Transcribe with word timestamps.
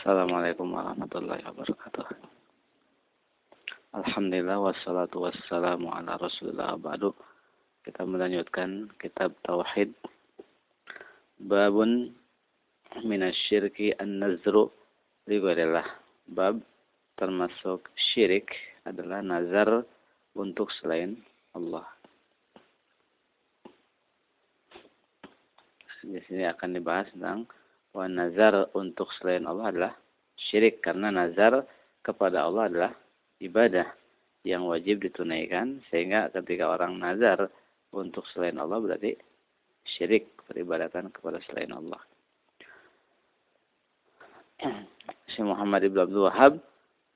Assalamualaikum 0.00 0.72
warahmatullahi 0.72 1.44
wabarakatuh. 1.44 2.08
Alhamdulillah 4.00 4.56
wassalatu 4.56 5.28
wassalamu 5.28 5.92
ala 5.92 6.16
rasulillah 6.16 6.72
ba'du. 6.80 7.12
Kita 7.84 8.08
melanjutkan 8.08 8.88
kitab 8.96 9.36
Tauhid. 9.44 9.92
Babun 11.44 12.16
minasyirki 13.04 13.92
an-nazru 14.00 14.72
liwairillah. 15.28 15.84
Bab 16.32 16.64
termasuk 17.20 17.92
syirik 18.16 18.56
adalah 18.88 19.20
nazar 19.20 19.84
untuk 20.32 20.72
selain 20.80 21.20
Allah. 21.52 21.84
Di 26.00 26.24
sini 26.24 26.48
akan 26.48 26.80
dibahas 26.80 27.12
tentang 27.12 27.44
wa 27.90 28.06
nazar 28.06 28.70
untuk 28.76 29.10
selain 29.18 29.46
Allah 29.46 29.66
adalah 29.70 29.92
syirik. 30.36 30.82
Karena 30.84 31.10
nazar 31.10 31.66
kepada 32.00 32.46
Allah 32.46 32.64
adalah 32.70 32.92
ibadah 33.42 33.86
yang 34.46 34.66
wajib 34.66 35.02
ditunaikan. 35.04 35.82
Sehingga 35.90 36.30
ketika 36.34 36.70
orang 36.70 36.98
nazar 36.98 37.50
untuk 37.90 38.26
selain 38.30 38.58
Allah 38.58 38.78
berarti 38.78 39.16
syirik 39.96 40.30
peribadatan 40.46 41.10
kepada 41.10 41.42
selain 41.46 41.72
Allah. 41.74 42.00
Syekh 45.32 45.46
Muhammad 45.46 45.86
Ibn 45.88 45.98
Abdul 46.04 46.26
Wahab 46.28 46.52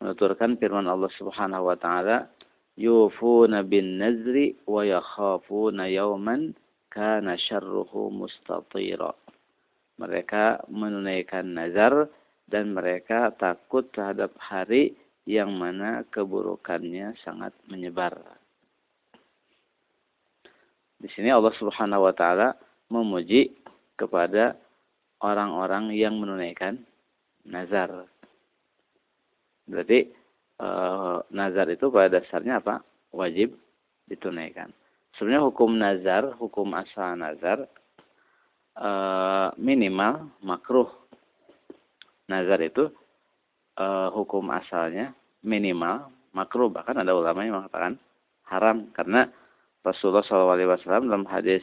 menuturkan 0.00 0.56
firman 0.58 0.88
Allah 0.88 1.10
Subhanahu 1.16 1.70
wa 1.70 1.76
taala 1.78 2.26
yufuna 2.74 3.62
bin 3.62 4.02
nazri 4.02 4.58
wa 4.66 4.82
yakhafuna 4.82 5.86
yawman 5.86 6.56
kana 6.90 7.38
syarruhu 7.38 8.10
mustatira 8.10 9.14
mereka 9.98 10.62
menunaikan 10.66 11.54
nazar 11.54 12.10
dan 12.50 12.74
mereka 12.74 13.30
takut 13.38 13.88
terhadap 13.94 14.34
hari 14.36 14.98
yang 15.24 15.54
mana 15.56 16.04
keburukannya 16.12 17.16
sangat 17.24 17.54
menyebar. 17.70 18.18
Di 21.00 21.08
sini 21.12 21.32
Allah 21.32 21.52
Subhanahu 21.56 22.04
wa 22.04 22.14
taala 22.16 22.56
memuji 22.92 23.54
kepada 23.96 24.56
orang-orang 25.24 25.94
yang 25.96 26.20
menunaikan 26.20 26.76
nazar. 27.48 28.04
Berarti 29.64 30.12
e, 30.60 30.68
nazar 31.32 31.72
itu 31.72 31.88
pada 31.88 32.20
dasarnya 32.20 32.60
apa? 32.60 32.84
Wajib 33.16 33.56
ditunaikan. 34.04 34.68
Sebenarnya 35.16 35.48
hukum 35.48 35.70
nazar, 35.80 36.36
hukum 36.36 36.76
asal 36.76 37.16
nazar 37.16 37.64
uh, 38.78 39.23
minimal 39.56 40.30
makruh. 40.40 40.88
Nazar 42.30 42.60
itu 42.64 42.88
uh, 43.76 44.08
hukum 44.12 44.48
asalnya 44.54 45.12
minimal 45.44 46.08
makruh. 46.32 46.72
Bahkan 46.72 47.00
ada 47.00 47.12
ulama 47.12 47.44
yang 47.44 47.60
mengatakan 47.60 48.00
haram 48.48 48.88
karena 48.92 49.28
Rasulullah 49.84 50.24
SAW 50.24 51.04
dalam 51.04 51.28
hadis 51.28 51.60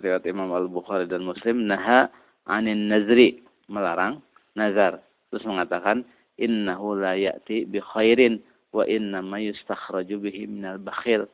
riwayat 0.00 0.24
Imam 0.24 0.48
Al 0.56 0.70
Bukhari 0.72 1.04
dan 1.04 1.26
Muslim 1.26 1.68
naha 1.68 2.08
anin 2.48 2.88
nazri 2.88 3.44
melarang 3.68 4.24
nazar 4.56 5.04
terus 5.28 5.44
mengatakan 5.44 6.02
innahu 6.40 6.96
la 6.96 7.12
ya'ti 7.12 7.68
bi 7.68 7.78
khairin 7.78 8.40
wa 8.72 8.88
inna 8.88 9.20
ma 9.20 9.36
yustakhraju 9.36 10.16
bihi 10.24 10.48
minal 10.48 10.80
bakhil 10.80 11.28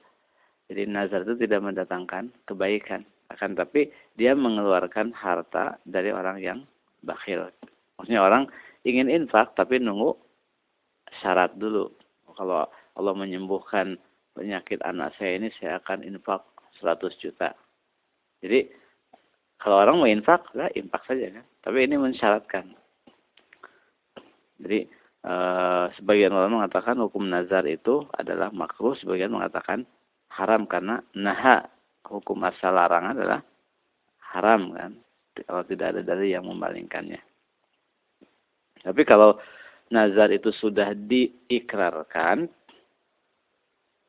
jadi 0.67 0.91
nazar 0.91 1.23
itu 1.23 1.47
tidak 1.47 1.63
mendatangkan 1.63 2.35
kebaikan 2.51 3.07
akan 3.35 3.59
tapi 3.59 3.91
dia 4.15 4.33
mengeluarkan 4.33 5.11
harta 5.13 5.77
dari 5.85 6.15
orang 6.15 6.39
yang 6.41 6.59
bakhil. 7.03 7.51
Maksudnya 7.99 8.23
orang 8.23 8.49
ingin 8.87 9.11
infak 9.11 9.53
tapi 9.59 9.79
nunggu 9.83 10.17
syarat 11.21 11.55
dulu. 11.59 11.93
Kalau 12.35 12.67
Allah 12.71 13.15
menyembuhkan 13.15 13.99
penyakit 14.35 14.83
anak 14.83 15.15
saya 15.19 15.39
ini 15.39 15.49
saya 15.59 15.79
akan 15.79 16.03
infak 16.03 16.43
100 16.83 17.23
juta. 17.23 17.55
Jadi 18.43 18.67
kalau 19.63 19.81
orang 19.81 19.97
mau 19.97 20.11
infak, 20.11 20.51
ya 20.53 20.69
infak 20.77 21.07
saja 21.09 21.41
kan. 21.41 21.47
Tapi 21.65 21.79
ini 21.89 21.97
mensyaratkan. 21.97 22.75
Jadi 24.61 24.85
eh, 25.25 25.87
sebagian 25.97 26.35
ulama 26.35 26.61
mengatakan 26.63 27.01
hukum 27.01 27.25
nazar 27.31 27.65
itu 27.65 28.05
adalah 28.13 28.53
makruh, 28.53 28.93
sebagian 28.99 29.33
mengatakan 29.33 29.89
haram 30.29 30.67
karena 30.67 31.01
naha 31.15 31.65
hukum 32.05 32.45
asal 32.45 32.77
larangan 32.77 33.17
adalah 33.17 33.41
haram 34.35 34.71
kan 34.77 34.93
kalau 35.43 35.67
tidak 35.67 35.97
ada 35.97 36.03
dari 36.07 36.31
yang 36.31 36.47
membalingkannya. 36.47 37.19
Tapi 38.85 39.03
kalau 39.03 39.41
nazar 39.89 40.31
itu 40.31 40.53
sudah 40.55 40.93
diikrarkan, 40.95 42.47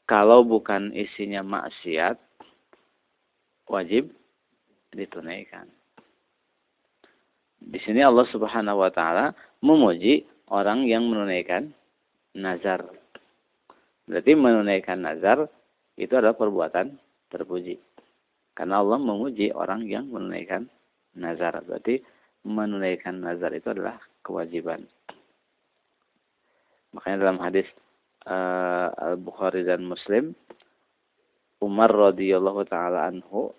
kalau 0.06 0.46
bukan 0.46 0.94
isinya 0.94 1.42
maksiat, 1.42 2.20
wajib 3.72 4.14
ditunaikan. 4.94 5.66
Di 7.66 7.82
sini 7.82 8.06
Allah 8.06 8.30
Subhanahu 8.30 8.86
wa 8.86 8.92
taala 8.94 9.34
memuji 9.66 10.22
orang 10.54 10.86
yang 10.86 11.10
menunaikan 11.10 11.74
nazar. 12.38 12.86
Berarti 14.06 14.38
menunaikan 14.38 15.02
nazar 15.02 15.50
itu 15.98 16.14
adalah 16.14 16.38
perbuatan 16.38 16.94
terpuji. 17.36 17.76
Karena 18.56 18.80
Allah 18.80 18.96
memuji 18.96 19.52
orang 19.52 19.84
yang 19.84 20.08
menunaikan 20.08 20.72
nazar. 21.16 21.60
Berarti 21.68 22.00
menunaikan 22.48 23.20
nazar 23.20 23.52
itu 23.52 23.68
adalah 23.72 24.00
kewajiban. 24.24 24.88
Makanya 26.96 27.28
dalam 27.28 27.40
hadis 27.44 27.68
uh, 28.30 28.88
Al-Bukhari 28.96 29.68
dan 29.68 29.84
Muslim, 29.84 30.32
Umar 31.60 31.92
radhiyallahu 31.92 32.64
taala 32.72 33.12
anhu 33.12 33.52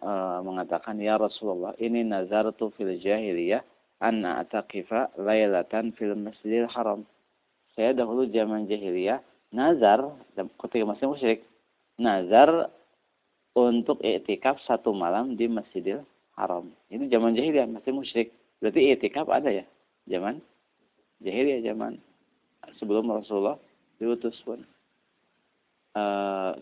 uh, 0.00 0.40
mengatakan, 0.40 0.96
"Ya 0.96 1.20
Rasulullah, 1.20 1.76
ini 1.76 2.00
nazartu 2.00 2.72
fil 2.78 2.96
jahiliyah 2.96 3.60
anna 4.00 4.40
ataqifa 4.40 5.20
lailatan 5.20 5.92
fil 5.92 6.16
Masjidil 6.16 6.70
Haram." 6.72 7.04
Saya 7.76 7.92
dahulu 7.92 8.24
zaman 8.32 8.64
jahiliyah 8.70 9.20
nazar 9.52 10.00
ketika 10.34 10.84
masih 10.88 11.06
musyrik, 11.10 11.40
nazar 12.00 12.70
untuk 13.54 14.02
iktikaf 14.02 14.58
satu 14.66 14.90
malam 14.90 15.38
di 15.38 15.46
Masjidil 15.46 16.02
Haram. 16.34 16.74
Ini 16.90 17.06
zaman 17.06 17.38
jahiliyah 17.38 17.70
masih 17.70 17.94
musyrik. 17.94 18.34
Berarti 18.58 18.90
iktikaf 18.90 19.30
ada 19.30 19.48
ya? 19.50 19.62
Zaman 20.10 20.42
jahiliyah 21.22 21.62
zaman 21.62 22.02
sebelum 22.82 23.06
Rasulullah 23.14 23.56
diutus 24.02 24.34
pun. 24.42 24.66
Uh, 25.94 26.58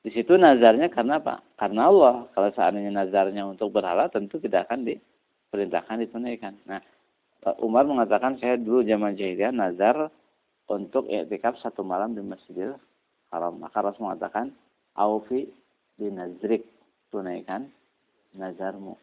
di 0.00 0.08
situ 0.16 0.40
nazarnya 0.40 0.88
karena 0.88 1.20
apa? 1.20 1.44
Karena 1.60 1.92
Allah. 1.92 2.24
Kalau 2.32 2.48
seandainya 2.56 2.88
nazarnya 2.88 3.44
untuk 3.44 3.68
berhala 3.76 4.08
tentu 4.08 4.40
tidak 4.40 4.64
akan 4.68 4.88
diperintahkan 4.88 6.08
ditunaikan. 6.08 6.56
Nah, 6.64 6.80
Umar 7.60 7.84
mengatakan 7.84 8.40
saya 8.40 8.56
dulu 8.56 8.80
zaman 8.88 9.12
jahiliyah 9.12 9.52
nazar 9.52 10.08
untuk 10.72 11.04
iktikaf 11.12 11.60
satu 11.60 11.84
malam 11.84 12.16
di 12.16 12.24
Masjidil 12.24 12.80
Haram. 13.28 13.60
Maka 13.60 13.84
Rasul 13.84 14.08
mengatakan, 14.08 14.56
"Aufi 14.96 15.52
binazrik 16.00 16.64
tunaikan 17.12 17.68
nazarmu 18.32 18.96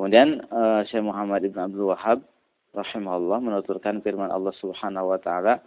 Kemudian 0.00 0.40
uh, 0.48 0.80
Syekh 0.88 1.04
Muhammad 1.04 1.44
Ibn 1.44 1.68
Abdul 1.68 1.92
Wahab 1.92 2.24
rahimahullah 2.72 3.36
menuturkan 3.42 4.00
firman 4.00 4.32
Allah 4.32 4.56
Subhanahu 4.56 5.12
wa 5.12 5.20
taala, 5.20 5.60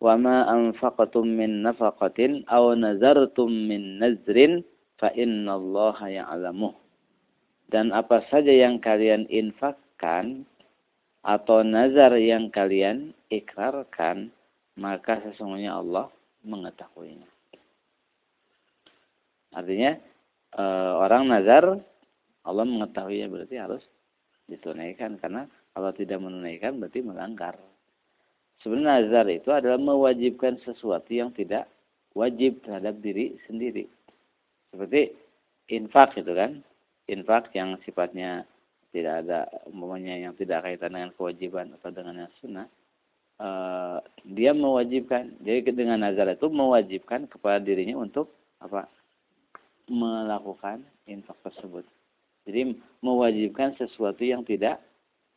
"Wa 0.00 0.16
ma 0.16 0.48
anfaqtum 0.48 1.28
min 1.28 1.60
nafaqatin 1.60 2.48
aw 2.48 2.72
nazartum 2.72 3.50
min 3.50 4.00
nazrin 4.00 4.64
fa 4.96 5.12
innallaha 5.12 6.06
ya'lamuh." 6.06 6.72
Dan 7.68 7.92
apa 7.92 8.24
saja 8.32 8.48
yang 8.48 8.80
kalian 8.80 9.28
infakkan 9.28 10.48
atau 11.24 11.64
nazar 11.64 12.20
yang 12.20 12.52
kalian 12.52 13.16
ikrarkan, 13.32 14.28
maka 14.76 15.24
sesungguhnya 15.24 15.72
Allah 15.72 16.12
mengetahuinya. 16.44 17.24
Artinya 19.56 19.96
e, 20.52 20.64
orang 21.00 21.32
nazar 21.32 21.80
Allah 22.44 22.64
mengetahuinya 22.68 23.32
berarti 23.32 23.56
harus 23.56 23.80
ditunaikan 24.44 25.16
karena 25.16 25.48
kalau 25.72 25.90
tidak 25.96 26.20
menunaikan 26.20 26.76
berarti 26.76 27.00
melanggar. 27.00 27.56
Sebenarnya 28.60 29.08
nazar 29.08 29.26
itu 29.32 29.48
adalah 29.48 29.80
mewajibkan 29.80 30.60
sesuatu 30.60 31.08
yang 31.08 31.32
tidak 31.32 31.64
wajib 32.12 32.60
terhadap 32.68 33.00
diri 33.00 33.40
sendiri. 33.48 33.88
Seperti 34.70 35.16
infak 35.72 36.20
itu 36.20 36.32
kan. 36.36 36.60
Infak 37.04 37.52
yang 37.52 37.76
sifatnya 37.84 38.48
tidak 38.94 39.26
ada 39.26 39.50
umpamanya 39.66 40.14
yang 40.14 40.38
tidak 40.38 40.62
kaitan 40.62 40.94
dengan 40.94 41.10
kewajiban 41.18 41.74
atau 41.74 41.90
dengan 41.90 42.14
yang 42.24 42.32
sunnah 42.38 42.66
uh, 43.42 43.98
dia 44.22 44.54
mewajibkan 44.54 45.34
jadi 45.42 45.74
dengan 45.74 46.06
nazar 46.06 46.30
itu 46.30 46.46
mewajibkan 46.46 47.26
kepada 47.26 47.58
dirinya 47.58 47.98
untuk 47.98 48.30
apa 48.62 48.86
melakukan 49.88 50.80
infak 51.04 51.36
tersebut. 51.44 51.84
Jadi 52.44 52.76
mewajibkan 53.00 53.76
sesuatu 53.76 54.20
yang 54.24 54.44
tidak 54.44 54.80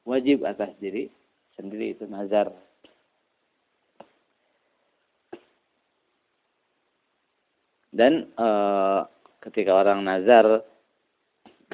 wajib 0.03 0.43
atas 0.43 0.71
diri 0.79 1.07
sendiri 1.55 1.95
itu 1.95 2.03
nazar. 2.07 2.51
Dan 7.91 8.29
e, 8.35 8.47
ketika 9.47 9.71
orang 9.73 10.03
nazar 10.03 10.61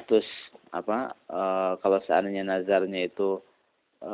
terus 0.06 0.26
apa 0.74 1.14
e, 1.30 1.40
kalau 1.78 2.02
seandainya 2.02 2.42
nazarnya 2.42 3.06
itu 3.06 3.38
e, 4.02 4.12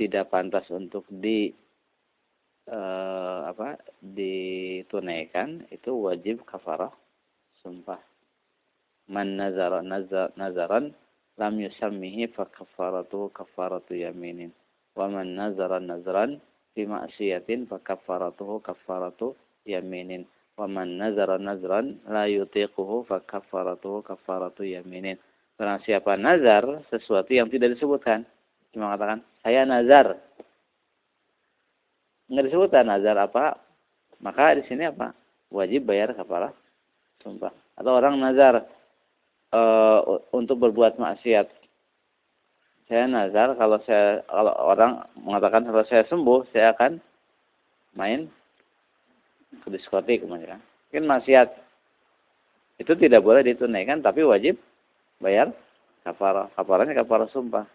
tidak 0.00 0.32
pantas 0.32 0.64
untuk 0.72 1.04
di 1.12 1.52
e, 2.64 2.80
apa 3.44 3.76
ditunaikan 4.00 5.68
itu 5.68 5.92
wajib 5.92 6.48
kafarah 6.48 6.92
sumpah. 7.60 8.00
Man 9.08 9.36
nazara 9.36 9.84
nazar, 9.84 10.32
nazaran 10.36 10.96
lam 11.36 11.54
yusammihi 11.60 12.32
fa 12.32 12.48
kafaratu 12.48 13.28
kafaratu 13.32 13.92
yaminin. 13.92 14.52
Wa 14.96 15.08
man 15.08 15.36
nazara 15.36 15.80
nazran 15.80 16.40
fi 16.72 16.84
ma'siyatin 16.84 17.68
fa 17.68 17.80
kafaratuhu 17.80 18.60
kafaratu 18.60 19.32
yaminin. 19.64 20.28
Wa 20.60 20.68
man 20.68 21.00
nazara 21.00 21.40
nazran 21.40 22.00
la 22.04 22.28
yutiquhu 22.28 23.08
fa 23.08 23.24
kafaratuhu 23.24 24.04
kafaratu 24.04 24.64
yaminin 24.68 25.16
Karena 25.58 25.82
siapa 25.82 26.14
nazar 26.14 26.86
sesuatu 26.86 27.34
yang 27.34 27.50
tidak 27.50 27.74
disebutkan. 27.74 28.22
Cuma 28.70 28.94
katakan 28.94 29.26
saya 29.42 29.66
nazar. 29.66 30.14
Nggak 32.30 32.46
disebutkan 32.46 32.86
nazar 32.86 33.18
apa 33.18 33.58
maka 34.22 34.54
di 34.54 34.62
sini 34.70 34.86
apa? 34.86 35.10
Wajib 35.50 35.90
bayar 35.90 36.14
kafarah 36.14 36.54
sumpah. 37.26 37.50
Atau 37.74 37.90
orang 37.90 38.22
nazar 38.22 38.70
e, 39.50 39.60
untuk 40.30 40.62
berbuat 40.62 40.94
maksiat. 40.94 41.50
Saya 42.86 43.10
nazar 43.10 43.58
kalau 43.58 43.82
saya 43.82 44.22
kalau 44.30 44.54
orang 44.62 45.02
mengatakan 45.18 45.66
kalau 45.66 45.82
saya 45.90 46.06
sembuh 46.06 46.46
saya 46.54 46.70
akan 46.70 47.02
main 47.98 48.30
ke 49.66 49.68
diskotik 49.74 50.22
mungkin 50.22 51.02
maksiat. 51.02 51.50
Itu 52.78 52.94
tidak 52.94 53.26
boleh 53.26 53.42
ditunaikan 53.42 54.06
tapi 54.06 54.22
wajib 54.22 54.54
bayar 55.18 55.50
kafarah 56.06 56.48
kafarahnya 56.54 56.94
kafarah 56.94 57.28
sumpah 57.30 57.66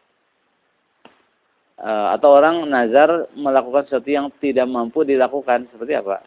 e, 1.78 1.90
atau 2.16 2.30
orang 2.34 2.66
nazar 2.68 3.28
melakukan 3.36 3.88
sesuatu 3.88 4.10
yang 4.10 4.28
tidak 4.40 4.68
mampu 4.68 5.04
dilakukan 5.04 5.68
seperti 5.72 6.00
apa 6.00 6.24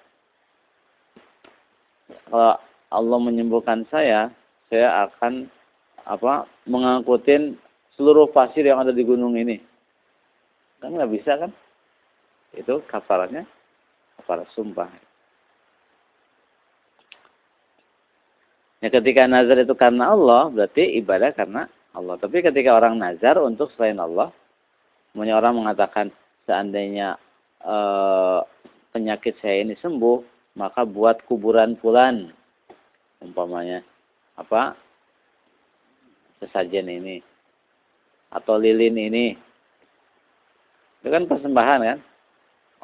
kalau 2.27 2.59
Allah 2.91 3.19
menyembuhkan 3.19 3.87
saya, 3.91 4.31
saya 4.71 5.07
akan 5.07 5.51
apa 6.07 6.47
mengangkutin 6.67 7.59
seluruh 7.99 8.31
pasir 8.31 8.63
yang 8.63 8.83
ada 8.83 8.95
di 8.95 9.03
gunung 9.03 9.35
ini. 9.35 9.59
Kan 10.79 10.95
nggak 10.95 11.11
bisa 11.11 11.39
kan? 11.39 11.51
Itu 12.55 12.83
kafarannya 12.87 13.47
kafarat 14.19 14.47
sumpah. 14.55 14.91
Ya, 18.87 19.03
ketika 19.03 19.27
nazar 19.27 19.59
itu 19.59 19.75
karena 19.75 20.15
Allah, 20.15 20.47
berarti 20.47 20.87
ibadah 21.03 21.35
karena 21.35 21.67
Allah. 21.91 22.15
Tapi 22.23 22.39
ketika 22.39 22.71
orang 22.71 23.03
nazar 23.03 23.35
untuk 23.43 23.67
selain 23.75 23.99
Allah, 23.99 24.31
semuanya 25.11 25.43
orang 25.43 25.59
mengatakan 25.59 26.15
seandainya 26.47 27.19
e, 27.67 27.77
penyakit 28.95 29.43
saya 29.43 29.67
ini 29.67 29.75
sembuh, 29.83 30.23
maka 30.55 30.87
buat 30.87 31.19
kuburan 31.27 31.75
fulan. 31.83 32.31
Umpamanya 33.19 33.83
apa 34.39 34.79
sesajen 36.39 36.87
ini 36.87 37.19
atau 38.31 38.55
lilin 38.55 39.03
ini. 39.03 39.35
Itu 41.03 41.11
kan 41.11 41.27
persembahan 41.27 41.81
kan? 41.83 41.99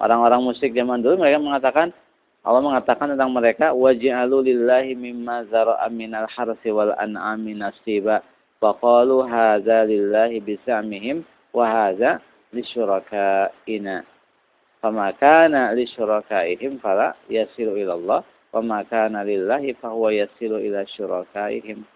Orang-orang 0.02 0.50
musyrik 0.50 0.74
zaman 0.74 0.98
dulu 0.98 1.22
mereka 1.22 1.38
mengatakan 1.38 1.94
Allah 2.42 2.58
mengatakan 2.58 3.14
tentang 3.14 3.30
mereka 3.30 3.70
waj'alu 3.70 4.50
lillahi 4.50 4.98
mimma 4.98 5.46
zara'a 5.46 5.86
minal 5.86 6.26
harsi 6.26 6.74
wal 6.74 6.90
an'ami 6.98 7.54
nasiba 7.54 8.18
wa 8.58 8.74
qalu 8.82 9.22
hadza 9.22 9.86
lillahi 9.86 10.42
bisamihim 10.42 11.22
wa 11.54 11.70
hadza 11.70 12.18
lisyurakaina 12.50 14.02
fama 14.82 15.14
kana 15.14 15.70
lisyurakaihim 15.70 16.82
fala 16.82 17.14
yasilu 17.30 17.78
ila 17.78 17.94
Allah 17.94 18.20
wa 18.52 18.60
ma 18.60 18.78
kana 18.90 19.22
lillahi 19.22 19.78
huwa 19.78 20.10
yasilu 20.10 20.58
ila 20.58 20.82
syurakaihim. 20.98 21.86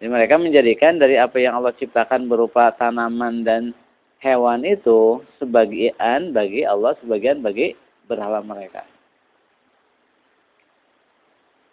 Jadi 0.00 0.08
mereka 0.08 0.40
menjadikan 0.40 0.96
dari 0.96 1.20
apa 1.20 1.36
yang 1.36 1.60
Allah 1.60 1.76
ciptakan 1.76 2.24
berupa 2.24 2.72
tanaman 2.72 3.44
dan 3.44 3.76
hewan 4.24 4.64
itu 4.64 5.20
sebagian 5.36 6.32
bagi 6.32 6.64
Allah, 6.64 6.96
sebagian 7.04 7.44
bagi 7.44 7.76
berhala 8.08 8.40
mereka. 8.40 8.80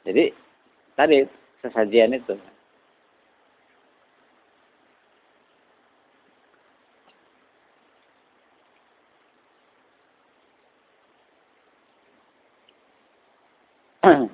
Jadi 0.07 0.31
tadi 0.95 1.27
sesajian 1.59 2.15
itu. 2.15 2.39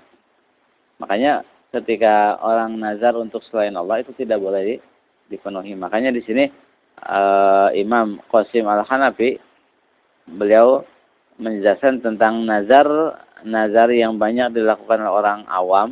Makanya 1.02 1.42
ketika 1.74 2.38
orang 2.46 2.78
nazar 2.78 3.18
untuk 3.18 3.42
selain 3.50 3.74
Allah 3.74 4.06
itu 4.06 4.14
tidak 4.14 4.38
boleh 4.38 4.78
dipenuhi. 5.34 5.74
Makanya 5.74 6.14
di 6.14 6.22
sini 6.22 6.46
uh, 7.02 7.74
Imam 7.74 8.22
Qasim 8.30 8.70
Al-Hanafi 8.70 9.42
beliau 10.30 10.86
menjelaskan 11.38 12.04
tentang 12.04 12.46
nazar 12.46 12.88
nazar 13.44 13.90
yang 13.92 14.16
banyak 14.16 14.54
dilakukan 14.56 15.04
oleh 15.04 15.14
orang 15.14 15.40
awam 15.50 15.90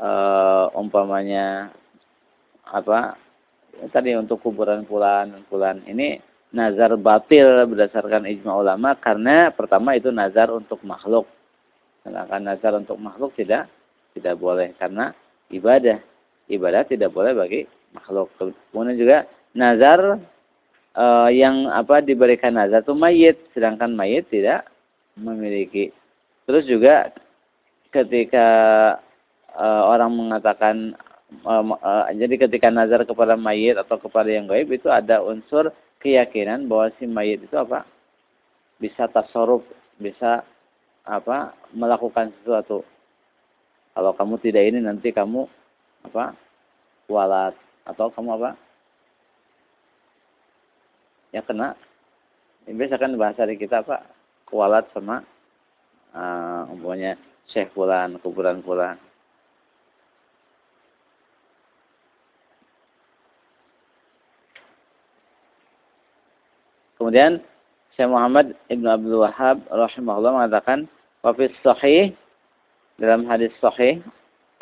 uh, 0.00 0.70
umpamanya 0.76 1.68
apa 2.64 3.18
tadi 3.90 4.14
untuk 4.14 4.40
kuburan 4.40 4.86
pulan 4.86 5.42
pulan 5.50 5.82
ini 5.84 6.22
nazar 6.54 6.94
batil 6.96 7.66
berdasarkan 7.68 8.26
ijma 8.26 8.56
ulama 8.56 8.94
karena 8.96 9.50
pertama 9.50 9.94
itu 9.98 10.08
nazar 10.14 10.50
untuk 10.54 10.80
makhluk 10.86 11.26
Sedangkan 12.04 12.40
nazar 12.40 12.72
untuk 12.80 12.96
makhluk 12.96 13.36
tidak 13.36 13.68
tidak 14.16 14.34
boleh 14.40 14.72
karena 14.80 15.12
ibadah. 15.52 16.00
Ibadah 16.50 16.82
tidak 16.88 17.14
boleh 17.14 17.36
bagi 17.36 17.62
makhluk. 17.94 18.32
Kemudian 18.72 18.98
juga 18.98 19.18
nazar 19.54 20.18
yang 21.30 21.70
apa 21.70 22.02
diberikan 22.02 22.58
nazar 22.58 22.82
itu 22.82 22.94
mayit, 22.96 23.38
sedangkan 23.54 23.94
mayit 23.94 24.26
tidak 24.26 24.66
memiliki. 25.14 25.94
Terus 26.50 26.66
juga 26.66 27.14
ketika 27.94 28.48
e, 29.54 29.66
orang 29.66 30.10
mengatakan 30.14 30.94
e, 31.30 31.54
e, 31.62 31.92
jadi 32.18 32.34
ketika 32.46 32.68
nazar 32.70 33.02
kepada 33.06 33.34
mayit 33.34 33.78
atau 33.78 33.98
kepada 33.98 34.30
yang 34.30 34.50
gaib 34.50 34.70
itu 34.70 34.90
ada 34.90 35.22
unsur 35.22 35.70
keyakinan 36.02 36.66
bahwa 36.66 36.90
si 36.98 37.06
mayit 37.06 37.42
itu 37.44 37.54
apa 37.54 37.86
bisa 38.80 39.06
tasarruf, 39.12 39.62
bisa 40.00 40.42
apa 41.04 41.52
melakukan 41.74 42.32
sesuatu. 42.40 42.82
Kalau 43.94 44.12
kamu 44.16 44.40
tidak 44.40 44.64
ini 44.70 44.78
nanti 44.80 45.12
kamu 45.12 45.44
apa 46.06 46.32
kualat 47.10 47.54
atau 47.84 48.08
kamu 48.14 48.40
apa 48.40 48.50
ya 51.30 51.42
kena. 51.42 51.78
Biasa 52.70 53.00
kan 53.00 53.16
bahasa 53.18 53.48
di 53.48 53.58
kita 53.58 53.82
apa 53.82 54.04
kualat 54.50 54.86
sama 54.94 55.22
uh, 56.14 56.66
umpamanya 56.70 57.14
syekh 57.50 57.70
pulan 57.74 58.18
kuburan 58.22 58.62
pulan 58.62 58.98
kemudian 66.98 67.42
Syekh 67.98 68.10
Muhammad 68.10 68.54
Ibn 68.70 68.86
Abdul 68.86 69.22
Wahab 69.22 69.66
rahimahullah 69.66 70.32
mengatakan 70.36 70.86
wafis 71.26 71.50
sahih 71.62 72.14
dalam 73.02 73.26
hadis 73.26 73.50
sahih 73.58 73.98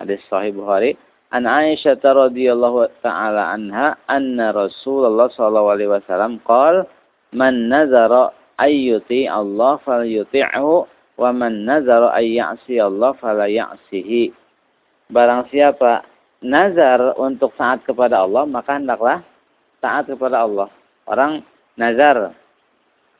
hadis 0.00 0.20
sahih 0.32 0.52
Bukhari 0.56 0.96
an 1.32 1.44
Aisyah 1.44 2.00
radhiyallahu 2.00 2.88
taala 3.04 3.52
anha 3.52 3.96
anna 4.08 4.52
Rasulullah 4.52 5.28
sallallahu 5.32 5.72
alaihi 5.76 5.92
wasallam 5.92 6.40
qala 6.44 6.88
man 7.36 7.68
nazara 7.68 8.32
ayyuti 8.56 9.28
Allah 9.28 9.76
falyuti'hu 9.84 10.88
wa 11.18 11.30
man 11.34 11.68
nazara 11.68 12.16
ayyasi 12.16 12.80
Allah 12.80 13.12
fala 13.20 13.44
ya'sihi 13.44 14.32
barang 15.12 15.52
siapa 15.52 16.04
nazar 16.40 17.16
untuk 17.20 17.52
taat 17.58 17.84
kepada 17.84 18.24
Allah 18.24 18.48
maka 18.48 18.78
hendaklah 18.78 19.20
taat 19.84 20.08
kepada 20.08 20.48
Allah 20.48 20.72
orang 21.04 21.44
nazar 21.76 22.32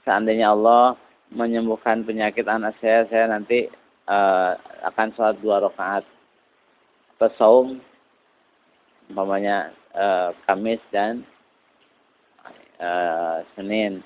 seandainya 0.08 0.56
Allah 0.56 0.96
menyembuhkan 1.28 2.08
penyakit 2.08 2.48
anak 2.48 2.72
saya, 2.80 3.04
saya 3.12 3.28
nanti 3.28 3.68
uh, 4.08 4.56
akan 4.88 5.12
sholat 5.12 5.36
dua 5.44 5.60
rakaat. 5.60 6.04
pesaum 7.18 7.82
umpamanya 9.08 9.72
uh, 9.96 10.30
Kamis 10.44 10.80
dan 10.92 11.24
uh, 12.80 13.42
Senin. 13.56 14.04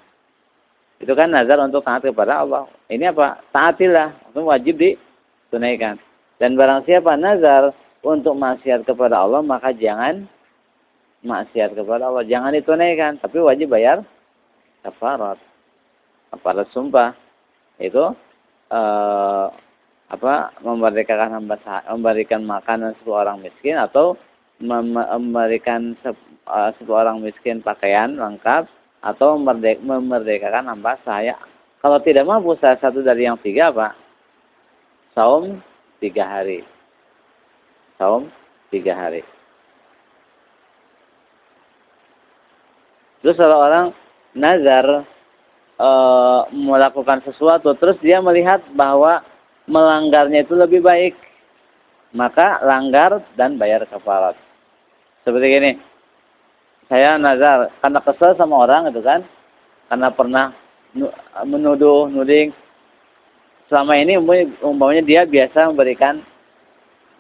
Itu 1.03 1.19
kan 1.19 1.35
nazar 1.35 1.59
untuk 1.59 1.83
taat 1.83 2.07
kepada 2.07 2.47
Allah. 2.47 2.71
Ini 2.87 3.11
apa? 3.11 3.43
Taatilah. 3.51 4.15
Itu 4.31 4.47
wajib 4.47 4.79
ditunaikan. 4.79 5.99
Dan 6.39 6.55
barang 6.55 6.87
siapa 6.87 7.19
nazar 7.19 7.75
untuk 8.07 8.39
maksiat 8.39 8.87
kepada 8.87 9.27
Allah, 9.27 9.43
maka 9.43 9.75
jangan 9.75 10.31
maksiat 11.27 11.75
kepada 11.75 12.07
Allah. 12.07 12.23
Jangan 12.23 12.55
ditunaikan. 12.55 13.19
Tapi 13.19 13.43
wajib 13.43 13.75
bayar 13.75 14.07
kafarat. 14.87 15.43
Kafarat 16.31 16.71
sumpah. 16.71 17.19
Itu 17.83 18.15
uh, 18.71 19.47
apa 20.13 20.35
memerdekakan 20.61 21.41
hamba 21.41 21.57
memberikan 21.89 22.45
makanan 22.45 22.95
sepuluh 23.01 23.27
orang 23.27 23.43
miskin 23.43 23.81
atau 23.81 24.15
memberikan 24.63 25.99
uh, 26.07 26.71
sepuluh 26.79 27.03
orang 27.03 27.19
miskin 27.21 27.59
pakaian 27.61 28.15
lengkap 28.15 28.71
atau 29.03 29.35
memerdekakan 29.83 30.71
hamba 30.71 30.95
saya. 31.03 31.35
Kalau 31.83 31.99
tidak 31.99 32.31
mampu 32.31 32.55
salah 32.63 32.79
satu 32.79 33.03
dari 33.03 33.27
yang 33.27 33.35
tiga 33.43 33.75
apa? 33.75 33.99
Saum 35.19 35.59
tiga 35.99 36.23
hari. 36.23 36.63
Saum 37.99 38.31
tiga 38.71 38.95
hari. 38.95 39.27
Terus 43.23 43.35
kalau 43.35 43.59
orang 43.59 43.91
nazar 44.35 45.07
e, 45.79 45.91
melakukan 46.55 47.23
sesuatu, 47.27 47.75
terus 47.79 47.99
dia 48.03 48.23
melihat 48.23 48.63
bahwa 48.75 49.23
melanggarnya 49.67 50.47
itu 50.47 50.55
lebih 50.55 50.83
baik. 50.83 51.15
Maka 52.15 52.63
langgar 52.63 53.25
dan 53.35 53.59
bayar 53.59 53.89
kafarat. 53.91 54.37
Seperti 55.23 55.49
ini. 55.49 55.73
Saya 56.91 57.17
nazar 57.17 57.73
karena 57.81 58.01
kesel 58.05 58.37
sama 58.37 58.67
orang 58.67 58.91
itu 58.91 59.01
kan. 59.01 59.25
Karena 59.89 60.09
pernah 60.13 60.47
menuduh, 61.45 62.09
nuding. 62.09 62.53
Selama 63.69 63.97
ini 63.97 64.21
umpamanya 64.61 65.01
dia 65.01 65.23
biasa 65.25 65.73
memberikan 65.73 66.21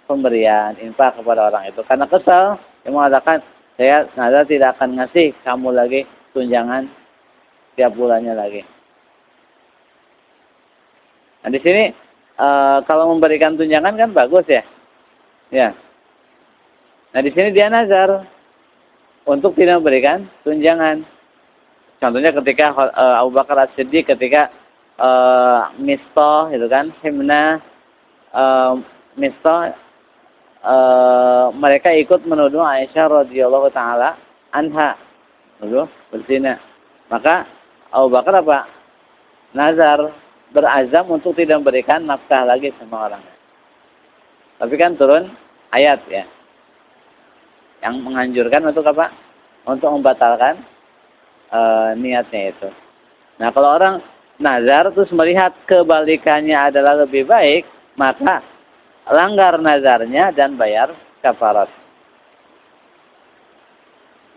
pemberian 0.04 0.76
infak 0.82 1.16
kepada 1.16 1.48
orang 1.48 1.72
itu. 1.72 1.80
Karena 1.88 2.04
kesel, 2.04 2.60
dia 2.84 2.90
mengatakan, 2.92 3.40
saya 3.80 4.04
nazar 4.18 4.44
tidak 4.44 4.76
akan 4.76 5.00
ngasih 5.00 5.32
kamu 5.46 5.68
lagi 5.72 6.00
tunjangan 6.36 6.88
tiap 7.76 7.96
bulannya 7.96 8.36
lagi. 8.36 8.62
Nah 11.42 11.50
di 11.50 11.60
sini 11.64 11.84
e, 12.36 12.48
kalau 12.84 13.10
memberikan 13.10 13.56
tunjangan 13.56 13.96
kan 13.96 14.10
bagus 14.12 14.44
ya. 14.46 14.62
Ya. 15.52 15.72
Nah, 17.12 17.20
di 17.20 17.30
sini 17.36 17.52
dia 17.52 17.68
nazar 17.68 18.24
untuk 19.28 19.52
tidak 19.52 19.84
memberikan 19.84 20.24
tunjangan. 20.48 21.04
Contohnya 22.00 22.32
ketika 22.34 22.72
e, 22.72 23.04
Abu 23.20 23.30
Bakar 23.36 23.68
As-Siddiq 23.68 24.08
ketika 24.08 24.48
e, 24.96 25.08
misto 25.76 26.48
itu 26.50 26.66
kan, 26.72 26.88
himna 27.04 27.60
e, 28.32 28.44
misto 29.20 29.54
e, 30.64 30.76
mereka 31.52 31.92
ikut 31.92 32.24
menuduh 32.24 32.64
Aisyah 32.64 33.28
radhiyallahu 33.28 33.68
taala 33.76 34.16
anha 34.56 34.96
menuduh 35.60 35.86
berzina. 36.08 36.56
Maka 37.12 37.44
Abu 37.92 38.08
Bakar 38.08 38.40
apa? 38.40 38.66
Nazar 39.52 40.16
berazam 40.56 41.12
untuk 41.12 41.36
tidak 41.36 41.60
memberikan 41.60 42.08
nafkah 42.08 42.48
lagi 42.48 42.72
sama 42.80 43.12
orang. 43.12 43.24
Tapi 44.56 44.74
kan 44.80 44.96
turun 44.96 45.28
ayat 45.76 46.00
ya. 46.08 46.24
Yang 47.82 47.94
menganjurkan 48.00 48.62
untuk 48.70 48.86
apa? 48.86 49.10
Untuk 49.66 49.90
membatalkan 49.90 50.62
e, 51.50 51.60
niatnya 51.98 52.54
itu. 52.54 52.68
Nah 53.42 53.50
kalau 53.50 53.74
orang 53.74 53.98
nazar 54.38 54.90
terus 54.94 55.10
melihat 55.10 55.54
kebalikannya 55.66 56.54
adalah 56.54 57.02
lebih 57.02 57.26
baik, 57.26 57.66
maka 57.98 58.42
langgar 59.10 59.58
nazarnya 59.58 60.30
dan 60.34 60.54
bayar 60.54 60.94
kafarat. 61.22 61.70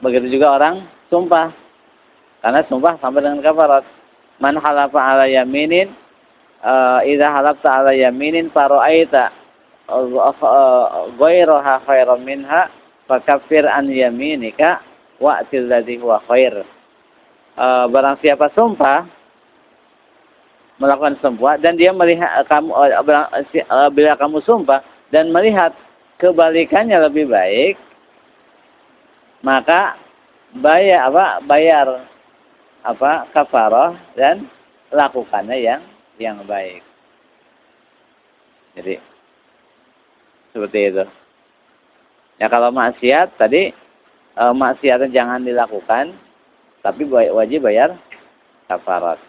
Begitu 0.01 0.37
juga 0.37 0.57
orang 0.57 0.85
sumpah. 1.09 1.53
Karena 2.41 2.61
sumpah 2.69 3.01
sampai 3.01 3.25
dengan 3.25 3.41
kafarat. 3.41 3.85
Man 4.37 4.59
halafa 4.59 4.99
ala 4.99 5.25
yaminin 5.25 5.89
uh, 6.61 6.99
idza 7.07 7.31
halafta 7.31 7.81
ala 7.81 7.91
yaminin 7.95 8.51
fara'aita 8.51 9.31
ghairaha 11.15 11.73
khairan 11.87 12.21
minha 12.25 12.67
fakaffir 13.05 13.65
an 13.65 13.89
yaminika 13.89 14.81
wa'til 15.21 15.69
ladzi 15.69 15.97
huwa 15.97 16.21
khair. 16.29 16.65
Uh, 17.55 17.87
barang 17.87 18.19
siapa 18.19 18.51
sumpah 18.51 19.07
melakukan 20.75 21.15
sumpah 21.23 21.55
dan 21.55 21.79
dia 21.79 21.95
melihat 21.95 22.43
kamu 22.51 22.67
uh, 22.75 23.89
bila 23.95 24.11
kamu 24.19 24.43
sumpah 24.43 24.83
dan 25.07 25.31
melihat 25.31 25.71
kebalikannya 26.19 26.99
lebih 26.99 27.31
baik 27.31 27.79
maka 29.39 29.95
bayar 30.59 31.07
apa 31.07 31.25
bayar 31.47 31.87
apa 32.83 33.29
kafarah 33.31 33.95
dan 34.19 34.51
lakukannya 34.93 35.57
yang 35.57 35.81
yang 36.21 36.39
baik. 36.43 36.83
Jadi 38.75 38.99
seperti 40.51 40.79
itu. 40.91 41.05
Ya 42.35 42.51
kalau 42.51 42.69
maksiat 42.71 43.39
tadi 43.39 43.71
e, 44.35 44.43
maksiatnya 44.51 45.11
jangan 45.11 45.41
dilakukan, 45.43 46.15
tapi 46.83 47.07
wajib 47.09 47.63
bayar 47.63 47.95
kafarat. 48.67 49.19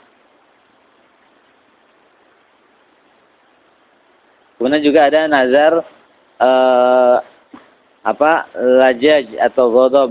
Kemudian 4.57 4.83
juga 4.83 5.07
ada 5.07 5.29
nazar 5.31 5.85
e, 6.41 6.51
apa 8.07 8.47
lajaj 8.55 9.35
atau 9.43 9.67
godob 9.71 10.11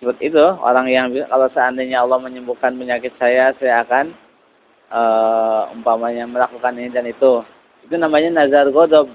seperti 0.00 0.32
itu 0.32 0.40
orang 0.40 0.88
yang 0.88 1.12
kalau 1.28 1.52
seandainya 1.52 2.00
Allah 2.00 2.16
menyembuhkan 2.24 2.72
penyakit 2.72 3.12
saya 3.20 3.52
saya 3.60 3.84
akan 3.84 4.16
uh, 4.88 5.68
umpamanya 5.76 6.24
melakukan 6.24 6.72
ini 6.80 6.88
dan 6.88 7.04
itu. 7.04 7.44
Itu 7.84 8.00
namanya 8.00 8.32
nazar 8.44 8.72
godob. 8.72 9.12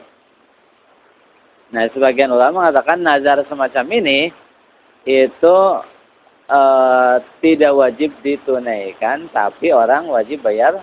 Nah, 1.74 1.90
sebagian 1.90 2.30
ulama 2.30 2.66
mengatakan 2.66 3.02
nazar 3.02 3.42
semacam 3.50 3.86
ini 3.98 4.30
itu 5.06 5.58
uh, 6.50 7.16
tidak 7.42 7.74
wajib 7.74 8.14
ditunaikan, 8.22 9.30
tapi 9.34 9.74
orang 9.74 10.10
wajib 10.10 10.46
bayar 10.46 10.82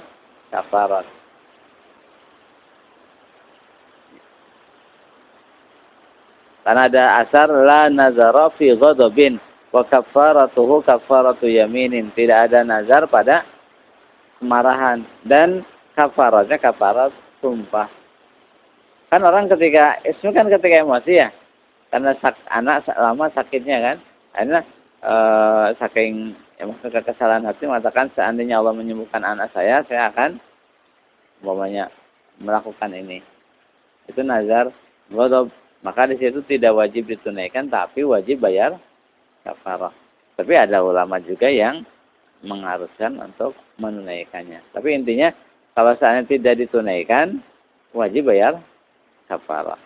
kafarat. 0.50 1.06
Karena 6.62 6.86
ada 6.86 7.04
asar 7.26 7.50
la 7.50 7.90
nazara 7.90 8.54
fi 8.54 8.70
ghadabin 8.78 9.38
wa 9.74 9.82
kafaratuhu 9.82 10.86
kafaratu 10.86 11.50
yaminin. 11.50 12.14
Tidak 12.14 12.38
ada 12.50 12.62
nazar 12.62 13.10
pada 13.10 13.42
kemarahan 14.38 15.02
dan 15.26 15.66
kafaratnya 15.98 16.62
kafarat 16.62 17.10
sumpah. 17.42 18.01
Kan 19.12 19.20
orang 19.28 19.44
ketika 19.52 20.00
itu 20.08 20.32
kan 20.32 20.48
ketika 20.48 20.80
emosi 20.80 21.20
ya. 21.20 21.28
Karena 21.92 22.16
sak, 22.24 22.32
anak 22.48 22.88
lama 22.96 23.28
sakitnya 23.36 23.76
kan. 23.84 23.96
Akhirnya 24.32 24.64
eh, 25.04 25.66
saking 25.76 26.32
maksudnya 26.56 27.04
kesalahan 27.04 27.44
hati 27.44 27.68
mengatakan 27.68 28.08
seandainya 28.16 28.64
Allah 28.64 28.72
menyembuhkan 28.72 29.20
anak 29.20 29.52
saya, 29.52 29.84
saya 29.84 30.08
akan 30.08 30.40
umpamanya 31.44 31.92
melakukan 32.40 32.88
ini. 32.96 33.20
Itu 34.08 34.24
nazar 34.24 34.72
ghadab. 35.12 35.52
Maka 35.84 36.08
di 36.08 36.16
situ 36.16 36.40
tidak 36.48 36.78
wajib 36.78 37.10
ditunaikan 37.12 37.68
tapi 37.68 38.08
wajib 38.08 38.40
bayar 38.40 38.80
kafarah. 39.44 39.92
Tapi 40.40 40.56
ada 40.56 40.80
ulama 40.80 41.20
juga 41.20 41.52
yang 41.52 41.84
mengharuskan 42.40 43.20
untuk 43.20 43.52
menunaikannya. 43.76 44.64
Tapi 44.72 44.88
intinya 44.96 45.34
kalau 45.76 45.92
saatnya 46.00 46.24
tidak 46.24 46.64
ditunaikan 46.64 47.44
wajib 47.92 48.32
bayar 48.32 48.62
kafarah. 49.32 49.80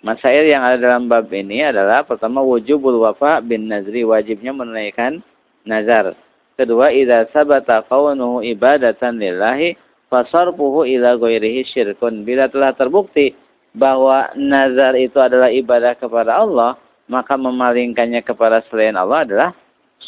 Masail 0.00 0.46
yang 0.46 0.62
ada 0.62 0.78
dalam 0.78 1.10
bab 1.10 1.26
ini 1.34 1.60
adalah 1.60 2.06
pertama 2.06 2.38
wujubul 2.40 3.02
wafa 3.02 3.42
bin 3.42 3.66
nazri 3.66 4.06
wajibnya 4.06 4.54
menunaikan 4.54 5.20
nazar. 5.66 6.14
Kedua 6.54 6.94
idza 6.94 7.26
sabata 7.34 7.82
kaunuhu 7.86 8.40
ibadatan 8.46 9.18
lillahi 9.18 9.74
fasarfuhu 10.06 10.86
ila 10.86 11.18
ghairihi 11.18 11.66
syirkun. 11.66 12.22
Bila 12.22 12.46
telah 12.46 12.72
terbukti 12.78 13.34
bahwa 13.74 14.30
nazar 14.38 14.94
itu 14.94 15.18
adalah 15.18 15.50
ibadah 15.50 15.98
kepada 15.98 16.40
Allah, 16.40 16.78
maka 17.10 17.34
memalingkannya 17.34 18.22
kepada 18.22 18.62
selain 18.70 18.94
Allah 18.94 19.26
adalah 19.26 19.50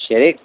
syirik. 0.07 0.39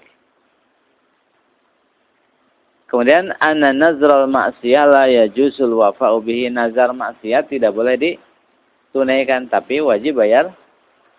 Kemudian 2.95 3.35
anna 3.43 3.75
nazral 3.75 4.23
maksiyah 4.31 4.87
la 4.87 5.03
yajusul 5.11 5.75
wafa'u 5.83 6.23
bihi 6.23 6.47
nazar 6.47 6.95
maksiat 6.95 7.51
tidak 7.51 7.75
boleh 7.75 7.99
ditunaikan 7.99 9.51
tapi 9.51 9.83
wajib 9.83 10.15
bayar 10.23 10.55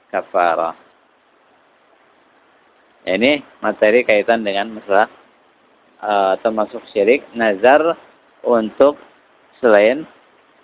kafarah. 0.08 0.72
Ini 3.04 3.44
materi 3.60 4.08
kaitan 4.08 4.40
dengan 4.40 4.80
masalah 4.80 5.12
uh, 6.00 6.40
termasuk 6.40 6.80
syirik 6.96 7.28
nazar 7.36 7.92
untuk 8.40 8.96
selain 9.60 10.08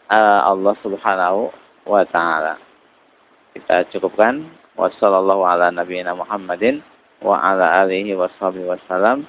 uh, 0.08 0.48
Allah 0.48 0.72
Subhanahu 0.80 1.52
wa 1.92 2.08
taala. 2.08 2.56
Kita 3.52 3.84
cukupkan 3.92 4.48
wasallallahu 4.80 5.44
ala 5.44 5.68
nabiyina 5.68 6.16
Muhammadin 6.16 6.80
wa 7.20 7.36
ala 7.36 7.84
alihi 7.84 8.16
washabihi 8.16 8.64
wasallam. 8.64 9.28